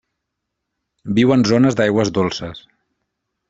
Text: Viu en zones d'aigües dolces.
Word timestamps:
Viu 1.19 1.35
en 1.37 1.45
zones 1.51 1.79
d'aigües 1.81 2.13
dolces. 2.19 2.67